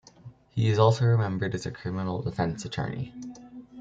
He 0.49 0.67
is 0.67 0.79
also 0.79 1.05
remembered 1.05 1.53
as 1.53 1.67
a 1.67 1.71
criminal 1.71 2.23
defense 2.23 2.65
attorney. 2.65 3.13